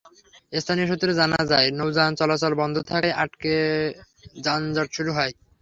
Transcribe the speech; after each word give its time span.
স্থানীয় 0.53 0.87
সূত্রে 0.89 1.11
জানা 1.13 1.39
যায়, 1.51 1.67
নৌযান 1.77 2.11
চলাচল 2.19 2.53
বন্ধ 2.61 2.75
থাকায় 2.89 3.13
ঘাটে 3.19 3.55
যানজট 4.37 4.87
শুরু 4.93 5.11
হয়। 5.17 5.33